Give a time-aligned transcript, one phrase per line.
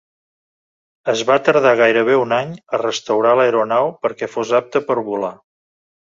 [1.11, 5.31] Es va tardar gairebé un any a restaurar l'aeronau perquè fos apta per volar.